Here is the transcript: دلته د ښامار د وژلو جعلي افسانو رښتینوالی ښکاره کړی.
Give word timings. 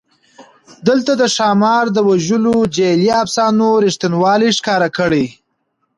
دلته 0.87 1.11
د 1.21 1.23
ښامار 1.35 1.85
د 1.93 1.97
وژلو 2.09 2.55
جعلي 2.75 3.09
افسانو 3.23 3.67
رښتینوالی 3.85 4.49
ښکاره 4.57 4.89
کړی. 4.97 5.25